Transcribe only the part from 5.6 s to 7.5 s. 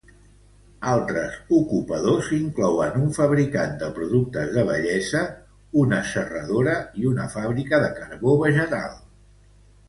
una serradora i una